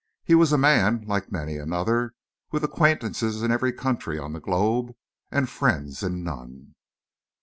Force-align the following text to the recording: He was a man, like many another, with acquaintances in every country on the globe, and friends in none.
He 0.23 0.33
was 0.33 0.51
a 0.51 0.57
man, 0.57 1.03
like 1.05 1.31
many 1.31 1.57
another, 1.57 2.15
with 2.49 2.63
acquaintances 2.63 3.43
in 3.43 3.51
every 3.51 3.71
country 3.71 4.17
on 4.17 4.33
the 4.33 4.39
globe, 4.39 4.95
and 5.29 5.47
friends 5.47 6.01
in 6.01 6.23
none. 6.23 6.73